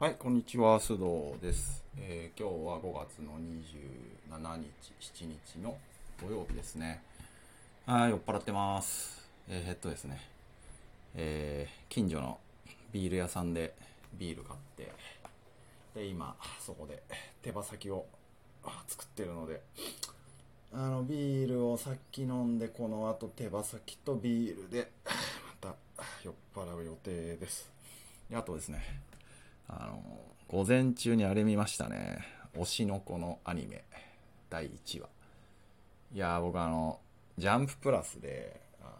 [0.00, 1.82] はい、こんにちは、須藤です。
[1.96, 5.76] えー今日は5月の27日、7日の
[6.20, 7.02] 土曜日ですね。
[7.84, 9.28] はい、酔っ払ってます。
[9.48, 10.20] えーえっとですね、
[11.16, 12.38] えー近所の
[12.92, 13.74] ビール屋さんで
[14.16, 14.92] ビール買って、
[15.96, 17.02] で、今、そこで
[17.42, 18.06] 手羽先を
[18.86, 19.60] 作ってるので、
[20.72, 25.74] あの、ビールをさっき飲んで、この後手羽先とビールで、また
[26.22, 27.68] 酔っ払う予定です。
[28.30, 29.00] であとですね、
[29.68, 30.02] あの、
[30.48, 32.24] 午前中にあれ見ましたね。
[32.54, 33.84] 推しの子のアニメ、
[34.48, 35.08] 第1話。
[36.12, 37.00] いや、僕あの、
[37.36, 38.90] ジャンププラスで、あの、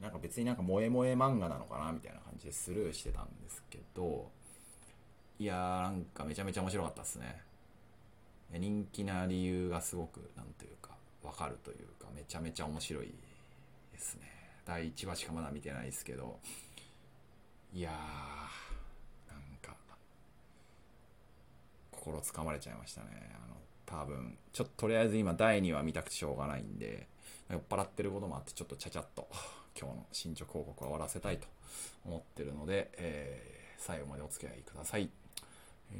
[0.00, 4.30] なんか別になんか萌え萌え漫画なのかなみたいな感じでスルーしてたんですけど、
[5.38, 7.42] いやー、なんかめちゃめちゃ面白かったですね。
[8.50, 13.14] 人気な理由がすごく、なんというか、わかるというか、めちゃめちゃ面白い
[13.92, 14.22] ですね。
[14.64, 16.40] 第1話しかまだ見てないですけど、
[17.72, 19.76] いやー、なんか、
[22.08, 23.08] 心つかまれちゃいましたね。
[23.44, 27.06] あの、多分、ちょっととりあえず今第2話見たくてしょうがないんで、
[27.50, 29.28] 酔っ払ってることもあって、ちょっとちゃちゃっと、
[29.78, 31.46] 今日の進捗報告は終わらせたいと
[32.04, 35.08] 思ってるので、えー最後までお付き合いください。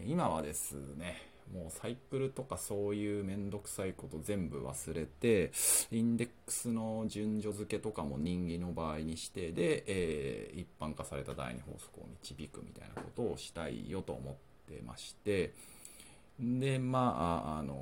[0.05, 1.23] 今はですね、
[1.55, 5.53] もうサイクルとかそういうめんどくさいこと全部忘れて、
[5.93, 14.35] インデックスの順序付けとかも人気の場合にして、で、えー一般化された第二法則を導くみたいなことをしたいよと思っ
[14.67, 15.53] てまして、
[16.41, 17.77] で、まあ、あの、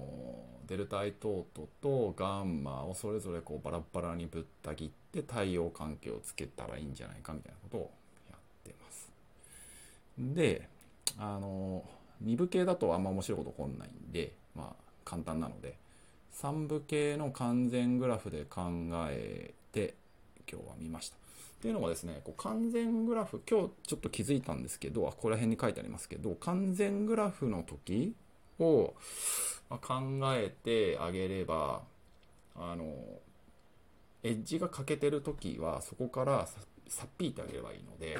[0.66, 7.90] デルタイトートとガンマをそれぞれこうバラバラにぶった切って太陽関係をつけたらいいんじゃないかみたいなことを
[8.30, 9.08] やってます。
[10.18, 10.68] で、
[11.18, 11.84] あの、
[12.24, 15.76] 2部系だとあんま面白いこと起こんないんで、まあ、簡単なので、
[16.34, 18.62] 3部系の完全グラフで考
[19.10, 19.94] えて、
[20.50, 21.16] 今日は見ました。
[21.16, 21.18] っ
[21.60, 28.14] ていうのがですね、こう完全グラフ、今日ちょっと気づいたんですけど、あここら辺に書いてありますけど、完全グラフの時
[28.58, 28.94] を
[29.68, 31.82] まあ考えてあげれば、
[32.54, 32.94] あの、
[34.22, 36.58] エッジが欠けてる時は、そこからさ
[36.88, 38.18] さっぴいてあげればいいので、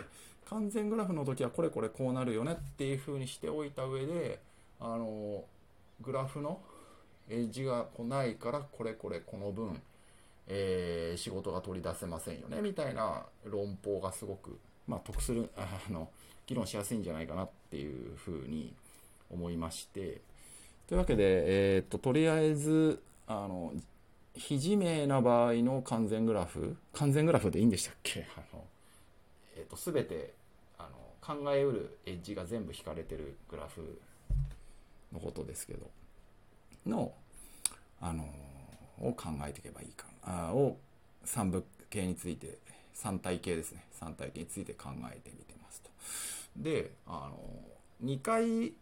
[0.49, 4.41] 完全グラフの時はこれこれこうなるよねっていう風にしておいた上で、
[4.81, 5.45] あの、
[6.01, 6.61] グラフの
[7.29, 9.81] エッジが来ないから、これこれこの分、
[10.49, 16.11] えー仕事が取り出せませんよねみたいな論法がすごく、まあ、得するあの
[16.47, 18.75] 議論しやすいんじゃないかなっていうふうに
[19.31, 20.21] 思いまして。
[20.87, 23.73] というわけで、えー、ととりあえずあの
[24.35, 28.27] 非自明な場合の完全グラフ完全グラフでいいんでしたっけ？
[28.37, 28.65] あの、
[29.57, 30.35] えー、と全て
[30.79, 34.01] あの考えうるエッジが全部引かれてるグラフ
[35.13, 35.91] のことですけど。
[36.87, 37.13] の
[38.01, 38.25] あの
[39.01, 40.49] を考えていけばいいかな。
[40.51, 40.77] あを
[41.25, 42.59] 三部系について
[42.95, 43.85] 三体系ですね。
[43.93, 45.91] 三体系について考えてみてますと。
[46.57, 47.41] であの
[48.05, 48.73] 2回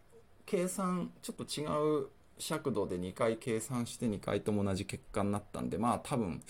[0.54, 1.64] 計算ちょっと違
[2.04, 6.40] う尺度で2回計算して2回とも同じ結果になったんでまあ多分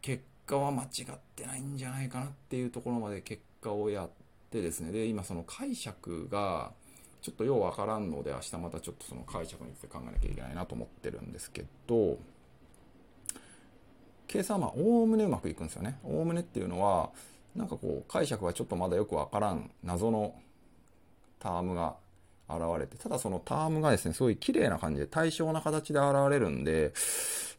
[0.00, 4.10] 結果は間違ってないんじゃないかなっていうところまで結果をやっ
[4.50, 4.92] てですね。
[4.92, 6.70] で今その解釈が
[7.22, 12.18] ちょっとようわからんので明日またちょっとその解釈について考えなきゃいけないなと思ってるんですけど
[14.28, 15.98] 計算はまあおおむねうまくいくんですよね。
[16.04, 17.10] おおむねっていうのは
[17.56, 20.34] なんかこう解釈がちょっとまだよくわからん謎の
[21.40, 21.96] タームが
[22.56, 26.92] 現れてただそのタームがですねすごい綺麗な感じで対称な形で現れるんで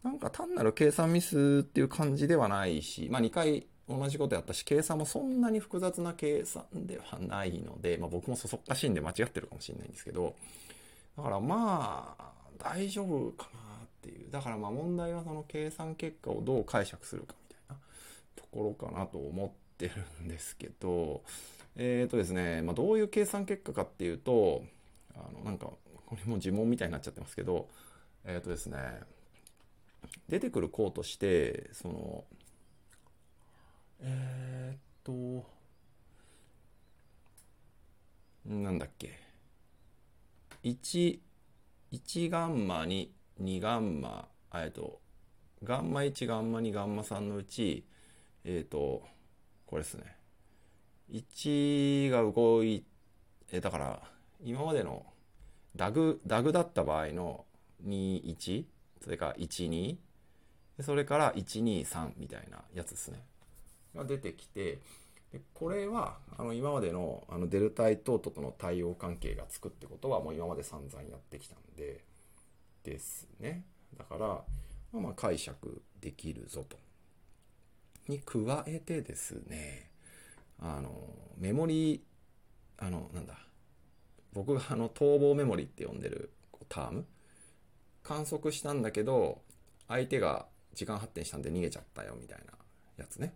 [0.04, 10.36] なんか単なる計算ミスっていう感じではないしまあ2回同じことやったし計算もそんなに複雑な計算ではないので、まあ、僕もそそっかしいんで間違ってるかもしれないんですけど
[11.18, 14.32] だからまあ大丈夫かなっていう。
[14.32, 17.76] だからまあ問題はその計算結果をどう解釈するかみたいな
[18.36, 21.22] ところかなと思ってるんですけど
[21.76, 24.64] えっ、とですね、まあ、どういう計算結果かっていうと
[25.16, 25.68] あのなんか
[26.06, 27.70] これも呪文みたいになっちゃってますけど
[28.26, 28.78] えっ、とですね
[30.30, 32.24] 出てくる項としてその
[34.04, 35.46] えー、っと、
[38.46, 39.20] なんだっけ。
[40.64, 41.20] 1、
[41.92, 45.00] 1ガンマに2ガンマ、えっと、
[45.64, 47.86] ガンマ1、ガンマ2、ガンマ3のうち、
[48.44, 49.04] えっと、
[49.68, 50.16] これですね。
[51.12, 52.84] 1が動い、
[53.52, 54.11] え、だから、
[54.44, 55.06] 今までの
[55.76, 57.46] ダグ、ダグだった場合の
[57.86, 58.66] 2、1、
[59.04, 59.96] それから1、2、
[60.82, 63.24] それから1、2、3みたいなやつですね。
[63.96, 64.80] が出てきて
[65.32, 72.04] でこれはあの今までのあのデルタイトートとの対応関係がつくってことはもう今まで散々やってきたんで
[72.84, 73.64] ですね
[73.98, 74.44] だから、ま
[74.96, 76.78] あ、まあ解釈できるぞと
[78.08, 79.90] に加えてですね
[80.60, 80.92] あの
[81.38, 82.04] メモリ
[82.78, 83.36] あのなんだ
[84.34, 86.32] 僕があの逃亡メモリって呼んでる
[86.70, 87.06] ターム
[88.04, 89.42] 観測したんだけど
[89.88, 92.54] 相手が時間発展したんで逃げちゃったよみたいな
[92.98, 93.34] やつね。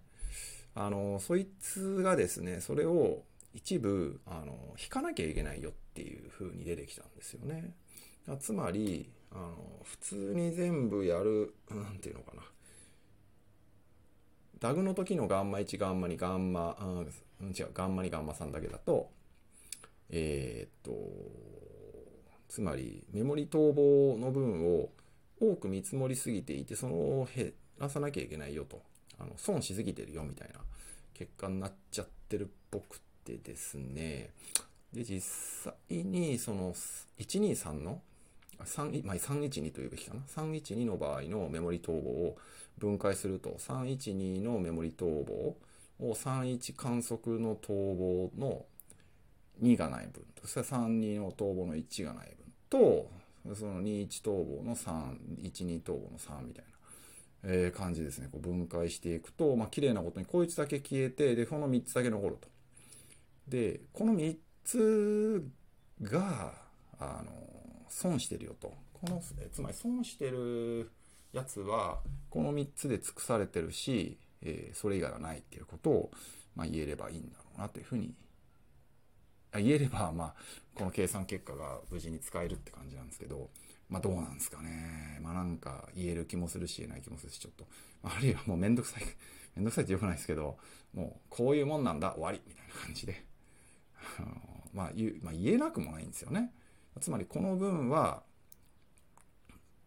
[0.74, 7.74] あのそいつがですねそれを一部あの引かなきゃいけないよっていう風に出てきたんですよね。
[8.39, 12.44] つまりあの普通に全部やる何ていうのかな。
[14.59, 16.77] ダグの時のガンマ1ガンマ2ガンマ、
[17.39, 19.12] うん、違うガンマ2ガンマ3だけだと
[20.09, 20.91] えー、っと
[22.47, 24.89] つまりメモリ逃亡の分を
[25.41, 28.81] 多く見積もりすぎていてその減らさなきゃいけないよと
[29.19, 30.59] あの損しすぎてるよみたいな
[31.13, 34.29] 結果になっちゃってるっぽくてですね
[34.93, 35.21] で実
[35.89, 36.73] 際にその
[37.19, 38.01] 123の
[38.63, 40.21] 3、まあ、312というべきかな。
[40.21, 42.37] 312の場合のメモリ逃亡を
[42.77, 45.57] 分解すると、312のメモリ逃亡
[45.99, 48.65] を31観測の逃亡の
[49.61, 56.75] 2がない分と、それ32の逃亡の1がない分と、その21逃亡の3、12逃亡の3みたいな。
[57.47, 58.27] えー、感じですね。
[58.31, 62.47] こう分解していくと、まあ、綺麗なことにこいつだけ消えて、で、この3つだけ残ると。
[63.47, 65.47] で、この3つ
[66.01, 66.53] が、
[66.99, 67.31] あの、
[67.87, 68.73] 損してるよと。
[68.93, 69.21] この、
[69.51, 70.89] つまり損してる
[71.33, 76.11] やつは、この3つで尽くされてるし、えー、それ以外はないっていうことを、
[76.55, 78.15] まあ、言えればいいんだろうなというふうに、
[79.59, 80.35] 言えれば、 まあ、
[80.73, 83.49] この計算結果が無事に使えるって感じなんですけど、
[83.89, 85.19] まあどうなんですかね。
[85.21, 87.67] まあなんか言える気もするし言えない気もするし、ちょっと、
[88.03, 89.03] あるいはもうめんどくさい、
[89.55, 90.57] めんどくさいってよくないですけど、
[90.93, 93.25] もうこういうもんなんだ、終わりみたいな感じで、
[94.73, 96.51] まあ言,、まあ、言えなくもないんですよね。
[96.99, 98.23] つまりこの分は、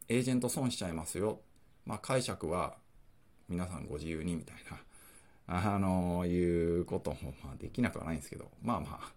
[0.09, 1.41] エージェント損しちゃいますよ。
[1.85, 2.77] まあ解釈は
[3.49, 9.13] 皆さんご自由にみたいな、あのいうこともまあできなくはないんですけど、まあまあ、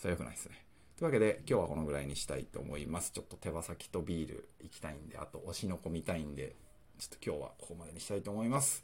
[0.00, 0.64] それは良くないですね。
[0.96, 3.10] というわけで今日はこのぐらいにしたいと思います。
[3.12, 6.56] ちょっと手羽先とビール行きたいんで、あと推しの子見たいんで、
[6.98, 8.82] ちょっと今日はここまでにしたいと思います。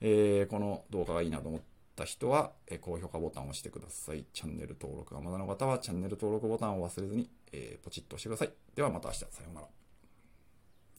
[0.00, 1.60] えー、この動画がいいなと思っ
[1.94, 4.24] た人は、え高評価ボタンを押してください。
[4.32, 8.50] チャンネル登録がまだの方はチャンネル登録ボタンを忘れずに、えー、ポチッと押してください。
[8.74, 9.18] ではまた明日。
[9.20, 9.85] さようなら。